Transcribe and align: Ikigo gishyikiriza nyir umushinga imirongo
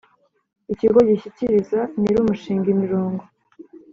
Ikigo 0.73 0.99
gishyikiriza 1.09 1.79
nyir 1.99 2.15
umushinga 2.23 2.67
imirongo 2.75 3.23